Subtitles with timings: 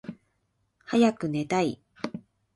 [0.83, 1.79] はやくねたい